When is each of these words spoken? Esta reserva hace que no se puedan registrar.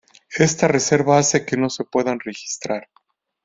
Esta 0.39 0.67
reserva 0.67 1.19
hace 1.19 1.45
que 1.45 1.57
no 1.57 1.69
se 1.69 1.83
puedan 1.85 2.19
registrar. 2.19 2.89